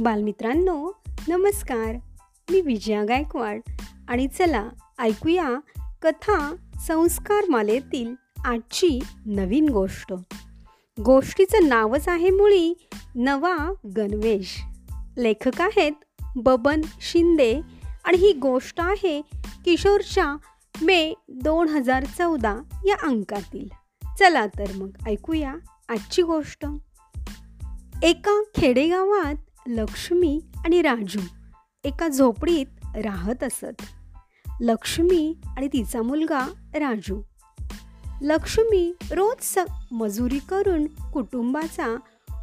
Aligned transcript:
बालमित्रांनो 0.00 0.92
नमस्कार. 1.28 1.96
मी 2.50 2.60
विजया 2.60 3.04
गायकवाड. 3.04 3.60
आणि 4.08 4.28
चला 4.28 4.68
ऐकूया 4.98 5.50
कथा 6.02 6.56
संस्कार 6.86 7.44
मालेतील 7.48 8.14
आजची 8.44 8.98
नवीन 9.26 9.68
गोष्ट. 9.68 10.12
गोष्टीचं 11.04 11.68
नावच 11.68 12.08
आहे 12.08 12.30
मुळी 12.30 12.88
नवा 13.14 13.56
गणवेश. 13.96 14.62
लेखक 15.18 15.60
आहेत 15.60 15.92
बबन 16.36 16.80
शिंदे 17.00 17.60
आणि 18.04 18.16
ही 18.16 18.32
गोष्ट 18.32 18.80
आहे 18.80 19.22
किशोरच्या 19.64 20.36
मे 20.82 21.14
दोन 21.28 21.68
हजार 21.68 22.04
चौदा 22.04 22.56
या 22.86 23.06
अंकातील. 23.06 23.68
चला 24.18 24.46
तर 24.46 24.72
मग 24.76 24.90
ऐकूया 25.06 25.54
आजची 25.88 26.22
गोष्ट. 26.22 26.66
एका 28.02 28.42
खेडेगावात 28.56 29.34
लक्ष्मी 29.66 30.40
आणि 30.56 30.82
राजू 30.82 31.20
एका 31.84 32.08
झोपडीत 32.08 32.66
राहत 32.96 33.42
असत. 33.42 33.82
लक्ष्मी 34.60 35.36
आणि 35.56 35.68
तिचा 35.68 36.02
मुलगा 36.02 36.40
राजू. 36.74 37.22
लक्ष्मी 38.22 38.92
रोज 39.10 39.36
स 39.40 39.58
मजुरी 39.92 40.38
करून 40.38 40.86
कुटुंबाचा 40.86 41.96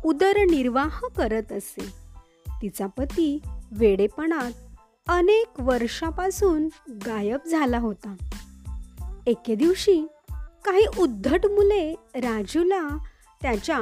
उदरनिर्वाह 0.06 1.00
करत 1.18 1.52
असे. 1.52 1.94
तिचा 2.62 2.88
पती 2.88 3.42
वेडेपणात 3.72 4.52
अनेक 5.08 5.60
वर्षापासून 5.60 6.70
गायब 6.90 7.48
झाला 7.48 7.80
होता. 7.80 8.16
एके 9.28 9.56
दिवशी 9.56 10.08
काही 10.66 10.86
उद्धट 11.00 11.46
मुले 11.46 11.96
राजूला 12.16 12.98
त्याच्या 13.42 13.80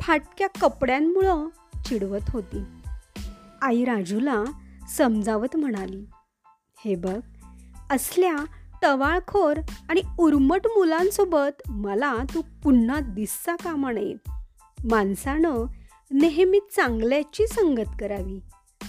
फाटक्या 0.00 0.48
कपड्यांमुळं 0.60 1.48
चिडवत 1.84 2.30
होती. 2.30 2.60
आई 3.62 3.84
राजूला 3.84 4.44
समजावत 4.96 5.56
म्हणाली 5.56 6.04
हे 6.84 6.94
बघ 6.94 7.20
असल्या 7.90 8.36
टवाळखोर 8.82 9.56
आणि 9.88 10.02
उर्मट 10.18 10.66
मुलांसोबत 10.66 11.62
मला 11.68 12.14
तू 12.34 12.42
पुन्हा 12.62 13.00
दिसता 13.00 13.56
कामा 13.56 13.92
नये 13.92 14.14
माणसानं 14.90 15.66
नेहमी 16.10 16.60
चांगल्याची 16.76 17.46
संगत 17.46 17.90
करावी 18.00 18.40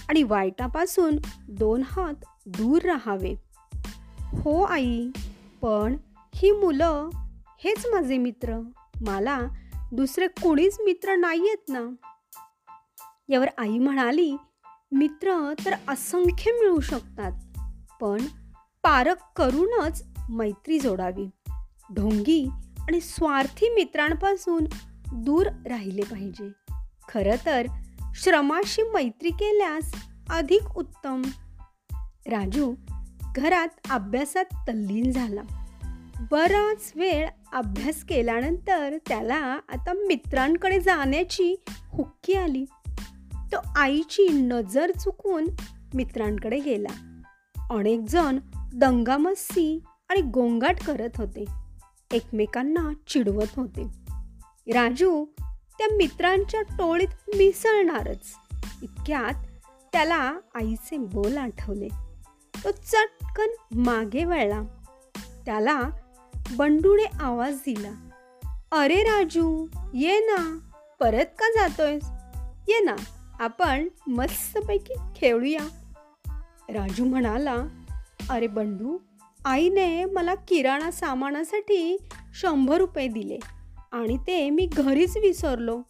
आणि 0.08 0.22
वाईटापासून 0.22 1.16
दोन 1.48 1.82
हात 1.84 2.14
दूर 2.46 2.82
राहावे. 2.82 3.34
हो 4.24 4.62
आई 4.62 5.10
पण 5.62 5.96
ही 6.34 6.50
मुलं 6.50 7.08
हेच 7.64 7.86
माझे 7.86 8.18
मित्र. 8.18 8.60
मला 9.06 9.40
दुसरे 9.92 10.26
कोणीच 10.26 10.76
मित्र 10.80 11.16
नाही 11.16 11.40
आहेत 11.40 11.68
ना. 11.68 11.80
यावर 13.28 13.48
आई 13.58 13.78
म्हणाली 13.78 14.36
मित्र 14.92 15.52
तर 15.64 15.74
असंख्य 15.88 16.52
मिळू 16.52 16.80
शकतात 16.80 17.32
पण 18.00 18.20
पारख 18.82 19.14
करूनच 19.36 20.04
मैत्री 20.28 20.78
जोडावी. 20.78 21.30
ढोंगी 21.94 22.48
आणि 22.78 23.00
स्वार्थी 23.00 23.68
मित्रांपासून 23.68 24.64
दूर 25.12 25.46
राहिले 25.46 26.02
पाहिजे. 26.02 26.50
खरं 27.08 27.36
तर 27.46 27.66
श्रमाशी 28.14 28.82
मैत्री 28.82 29.30
केल्यास 29.30 29.94
अधिक 30.30 30.78
उत्तम. 30.78 31.22
राजू 32.26 32.74
घरात 33.34 33.68
अभ्यासात 33.90 34.44
तल्लीन 34.68 35.12
झाला. 35.12 35.42
बराच 36.30 36.92
वेळ 36.96 37.28
अभ्यास 37.52 38.04
केल्यानंतर 38.04 38.96
त्याला 39.08 39.58
आता 39.68 39.92
मित्रांकडे 39.92 40.80
जाण्याची 40.80 41.64
हुक्की 41.92 42.32
आली. 42.32 42.64
तो 43.52 43.56
आईची 43.76 44.28
नजर 44.28 44.90
चुकून 44.90 45.46
मित्रांकडे 45.94 46.58
गेला. 46.58 47.22
अनेक 47.70 48.00
जण 48.08 48.38
दंगामस्ती 48.74 49.82
आणि 50.08 50.20
गोंगाट 50.20 50.84
करत 50.84 51.10
होते. 51.16 51.44
एकमेकांना 52.12 52.92
चिडवत 53.08 53.58
होते. 53.58 53.82
राजू 54.72 55.24
त्या 55.78 55.96
मित्रांच्या 55.96 56.62
टोळीत 56.62 57.08
मिसळणारच. 57.28 58.32
इतक्यात 58.82 59.44
त्याला 59.92 60.32
आईचे 60.54 60.98
बोल 60.98 61.36
आठवले. 61.36 61.88
तो 62.64 62.70
चटकन 62.70 63.78
मागे 63.78 64.24
वळला. 64.24 64.62
त्याला 65.46 65.82
बंडूने 66.56 67.04
आवाज 67.20 67.54
दिला. 67.54 68.08
अरे 68.72 69.02
राजू 69.02 69.66
ये 69.94 70.18
ना. 70.18 70.58
परत 71.00 71.24
का 71.24 71.50
जातोयस? 71.50 72.04
ये 72.68 72.80
ना. 72.80 72.96
आपण 73.40 73.88
मस्तपैकी 74.06 74.94
खेळूया. 75.16 75.68
राजू 76.68 77.04
म्हणाला 77.04 77.56
अरे 78.30 78.46
बंडू 78.46 78.98
आईने 79.44 80.04
मला 80.04 80.34
किराणा 80.34 80.90
सामानासाठी 80.90 81.96
शंभर 82.34 82.76
रुपये 82.76 83.08
दिले 83.08 83.38
आणि 83.92 84.16
ते 84.16 84.50
मी 84.50 84.66
घरीच 84.66 85.16
विसरलो. 85.16 85.82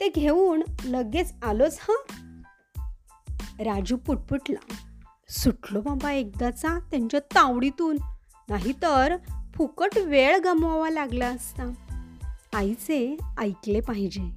ते 0.00 0.08
घेऊन 0.08 0.62
लगेच 0.84 1.34
आलोच 1.42 1.78
हां? 1.80 2.22
राजू 3.64 3.96
पुटपुटला 3.96 4.74
सुटलो 5.28 5.80
बाबा 5.80 6.12
एकदाचा 6.12 6.78
त्यांच्या 6.78 7.20
तावडीतून 7.20 7.96
नाहीतर 8.48 9.16
फुकट 9.54 9.98
वेळ 9.98 10.38
गमवावा 10.38 10.90
लागला 10.90 11.26
असता. 11.26 11.72
आईचे 12.54 13.16
ऐकले 13.38 13.80
पाहिजे. 13.80 14.30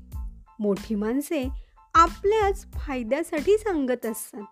मोठी 0.60 0.96
माणसे 0.96 1.69
आपल्याच 1.94 2.72
फायद्यासाठी 2.73 3.57
सांगत 3.57 4.05
असतात. 4.05 4.44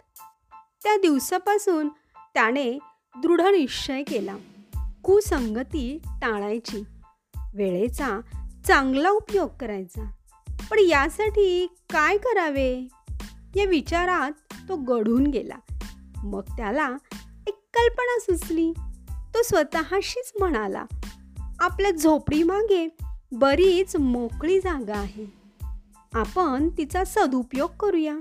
त्या 0.84 0.98
दिवसापासून 0.98 1.90
त्याने 2.34 2.80
दृढ 3.22 3.42
निश्चय 3.42 4.04
केला. 4.04 4.36
कुसंगती 5.04 5.98
टाळायची. 6.22 6.84
वेळेचा 7.54 8.20
चांगला 8.68 9.10
उपयोग 9.10 9.50
करायचा. 9.60 10.12
पण 10.72 10.80
यासाठी 10.80 11.68
काय 11.90 12.18
करावे? 12.18 12.88
या 13.56 13.66
विचारात 13.66 14.32
तो 14.70 14.76
गढून 14.76 15.28
गेला. 15.28 15.74
मग 16.24 16.42
त्याला 16.42 16.98
एक 17.48 17.56
कल्पना 17.74 18.20
सुचली. 18.20 18.74
तो 19.10 19.44
स्वतःशीच 19.44 20.32
म्हणाला 20.40 20.86
आपल्या 21.60 21.92
झोपडीमागे 21.92 22.98
बरीच 23.32 23.96
मोकळी 23.96 24.60
जागा 24.60 24.98
आहे. 24.98 25.37
आपण 26.14 26.70
तिचा 26.70 27.04
सदुपयोग 27.04 27.70
करूया. 27.80 28.16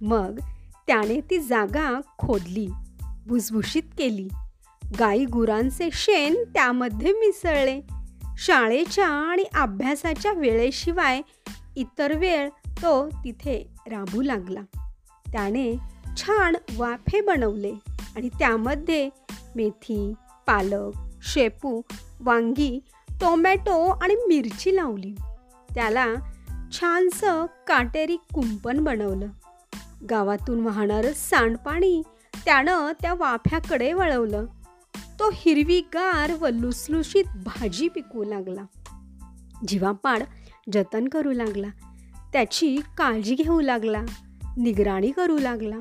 मग 0.00 0.38
त्याने 0.86 1.20
ती 1.20 1.38
जागा 1.38 2.00
खोदली 2.18 2.68
भुसभुशीत 3.26 3.82
केली. 3.98 4.28
गाई 4.98 5.24
गुरांचे 5.24 5.88
शेण 5.92 6.34
त्यामध्ये 6.54 7.12
मिसळले. 7.12 7.80
शाळेच्या 8.38 9.08
आणि 9.08 9.42
अभ्यासाच्या 9.42 10.32
वेळेशिवाय 10.32 11.22
इतर 11.76 12.18
वेळ 12.18 12.48
तो 12.68 13.08
तिथे 13.24 13.66
राबू 13.86 14.22
लागला. 14.22 14.60
त्याने 15.32 15.76
छान 16.16 16.56
वाफे 16.76 17.20
बनवले 17.20 17.72
आणि 18.16 18.28
त्यामध्ये 18.28 19.10
मेथी 19.56 20.12
पालक 20.46 20.92
शेपू 21.22 21.82
वांगी 22.20 22.80
टोमॅटो 23.20 23.86
आणि 23.86 24.14
मिरची 24.14 24.76
लावली. 24.76 25.14
त्याला 25.74 26.06
छानसं 26.80 27.46
काटेरी 27.46 28.16
कुंपण 28.16 28.84
बनवलं. 28.84 29.26
गावातून 30.10 30.60
वाहणारं 30.60 31.12
सांडपाणी 31.12 32.02
त्यानं 32.44 32.92
त्या 33.02 33.14
वाफ्याकडे 33.14 33.92
वळवलं. 33.92 34.46
तो 34.96 35.30
हिरवीगार 35.32 36.32
व 36.40 36.48
लुसलुशीत 36.48 37.24
भाजी 37.44 37.88
पिकू 37.88 38.24
लागला. 38.24 38.62
जीवापाड 39.68 40.22
जतन 40.72 41.08
करू 41.08 41.32
लागला. 41.32 41.66
त्याची 42.32 42.76
काळजी 42.98 43.34
घेऊ 43.34 43.60
लागला. 43.60 44.02
निगराणी 44.56 45.10
करू 45.10 45.38
लागला. 45.38 45.76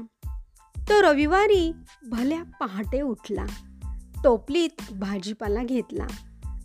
तो 0.78 1.02
रविवारी 1.02 1.72
भल्या 2.08 2.44
पहाटे 2.60 3.02
उठला. 3.02 3.46
टोपलीत 4.24 4.94
भाजीपाला 4.94 5.64
घेतला 5.64 6.08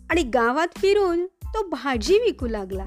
आणि 0.09 0.23
गावात 0.23 0.67
फिरून 0.77 1.25
तो 1.25 1.67
भाजी 1.67 2.13
विकू 2.13 2.47
लागला. 2.47 2.85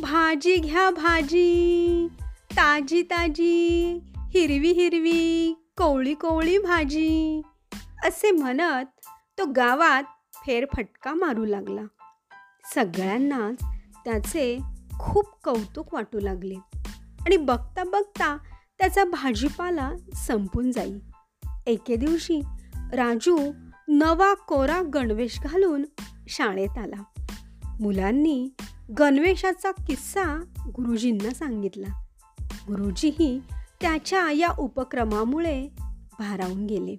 भाजी 0.00 0.56
घ्या 0.56 0.90
भाजी. 0.90 2.08
ताजी 2.52 3.02
ताजी 3.02 3.98
हिरवी 4.30 4.72
हिरवी 4.72 5.54
कोवळी 5.76 6.14
कोवळी 6.14 6.58
भाजी. 6.58 7.42
असे 8.04 8.30
म्हणत 8.30 8.84
तो 9.38 9.46
गावात 9.46 10.02
फेरफटका 10.46 11.14
मारू 11.14 11.44
लागला. 11.44 11.80
सगळ्यांनाच 12.74 13.64
त्याचे 14.04 14.58
खूप 14.98 15.24
कौतुक 15.44 15.94
वाटू 15.94 16.20
लागले 16.20 16.54
आणि 17.20 17.36
बघता 17.36 17.84
बघता 17.84 18.36
त्याचा 18.78 19.04
भाजीपाला 19.04 19.90
संपून 20.14 20.72
जाई. 20.72 20.98
एके 21.66 21.96
दिवशी 21.96 22.40
राजू 22.92 23.38
नवा 23.88 24.34
कोरा 24.34 24.82
गणवेश 24.94 25.40
घालून 25.40 25.84
शाळेत 26.28 26.78
आला. 26.78 27.02
मुलांनी 27.82 28.48
गणवेशाचा 28.98 29.70
किस्सा 29.70 30.44
गुरुजींना 30.66 31.34
सांगितला. 31.34 32.04
गुरुजीही 32.40 33.40
त्याच्या 33.80 34.30
या 34.30 34.48
उपक्रमामुळे 34.58 35.68
भारावून 36.18 36.66
गेले. 36.66 36.96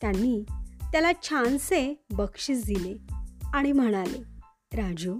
त्यांनी 0.00 0.44
त्याला 0.92 1.12
छानसे 1.22 2.04
बक्षीस 2.12 2.66
दिले 2.66 2.94
आणि 3.52 3.72
म्हणाले 3.72 4.18
राजू 4.82 5.14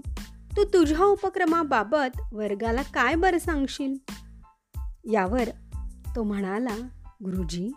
तू 0.57 0.63
तुझ्या 0.63 1.05
उपक्रमाबाबत 1.05 2.19
वर्गाला 2.33 2.81
काय 2.81 3.15
बरं 3.15 3.39
सांगशील? 3.39 3.95
यावर 5.11 5.49
तो 6.15 6.23
म्हणाला 6.23 6.75
गुरुजी 7.23 7.71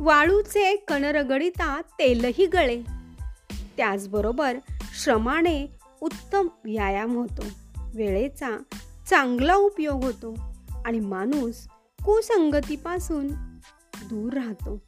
वाळूचे 0.00 0.76
कणरगडिता 0.76 1.80
तेलही 1.80 2.46
गळे. 2.46 2.82
त्याचबरोबर 3.76 4.58
श्रमाने 5.02 5.83
उत्तम 6.04 6.48
व्यायाम 6.64 7.16
होतो. 7.16 7.42
वेळेचा 7.94 8.58
चांगला 9.10 9.54
उपयोग 9.54 10.04
होतो 10.04 10.34
आणि 10.84 11.00
माणूस 11.00 11.66
कुसंगतीपासून 12.04 13.28
दूर 14.04 14.32
राहतो. 14.32 14.82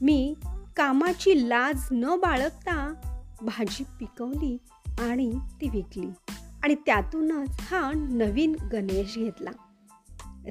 मी 0.00 0.34
कामाची 0.76 1.48
लाज 1.48 1.80
न 1.92 2.16
बाळगता 2.16 2.94
भाजी 3.42 3.84
पिकवली 3.84 4.58
आणि 4.98 5.32
ती 5.60 5.68
विकली 5.68 6.08
आणि 6.64 6.74
त्यातूनच 6.74 7.48
हा 7.60 7.92
नवीन 7.94 8.54
गणेश 8.72 9.14
घेतला. 9.14 9.50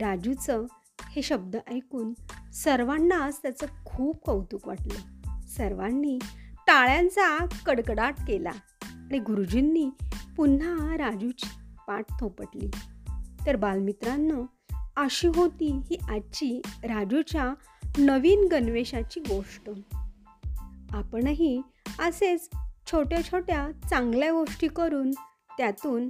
राजूचं 0.02 0.66
हे 1.10 1.22
शब्द 1.22 1.58
ऐकून 1.72 2.14
सर्वांनाच 2.52 3.42
त्याचं 3.42 3.66
खूप 3.86 4.26
कौतुक 4.26 4.68
वाटलं. 4.68 5.22
सर्वांनी 5.42 6.20
टाळ्यांचा 6.68 7.46
कडकडाट 7.66 8.16
केला. 8.28 8.52
आणि 9.06 9.20
गुरुजींनी 9.20 9.90
पुन्हा 10.38 10.98
राजूची 10.98 11.50
पाठ 11.88 12.06
थोपटली. 12.20 12.72
तर 13.46 13.56
बालमित्रांनो 13.56 14.46
अशी 14.98 15.28
होती 15.28 15.82
ही 15.90 15.98
आजची 16.10 16.62
राजूच्या 16.84 17.54
नवीन 17.98 18.48
गणवेशाची 18.52 19.20
गोष्ट. 19.20 19.70
आपणही 20.92 21.62
असेच 22.00 22.50
छोट्या 22.92 23.24
छोट्या 23.24 23.70
चांगल्या 23.90 24.32
गोष्टी 24.32 24.68
करून 24.68 25.12
त्यातून 25.58 26.10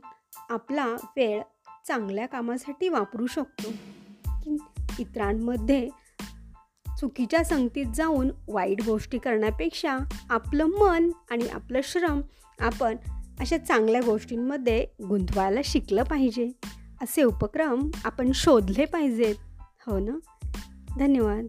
आपला 0.49 0.85
वेळ 0.85 1.41
चांगल्या 1.87 2.25
कामासाठी 2.25 2.89
वापरू 2.89 3.27
शकतो. 3.27 3.69
की 4.43 4.57
इतरांमध्ये 4.99 5.89
चुकीच्या 6.99 7.43
संगतीत 7.43 7.85
जाऊन 7.95 8.31
वाईट 8.47 8.83
गोष्टी 8.85 9.17
करण्यापेक्षा 9.17 9.97
आपलं 10.29 10.65
मन 10.65 11.09
आणि 11.31 11.47
आपलं 11.47 11.79
श्रम 11.83 12.21
आपण 12.59 12.95
अशा 13.39 13.57
चांगल्या 13.57 14.01
गोष्टींमध्ये 14.01 14.87
गुंतवायला 15.09 15.59
शिकलं 15.63 16.03
पाहिजे. 16.03 16.51
असे 17.01 17.23
उपक्रम 17.23 17.89
आपण 18.05 18.31
शोधले 18.31 18.85
पाहिजेत. 18.85 19.35
हो 19.87 19.99
ना? 19.99 20.45
धन्यवाद. 20.99 21.45